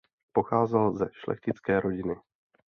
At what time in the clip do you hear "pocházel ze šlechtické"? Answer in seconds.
0.31-1.79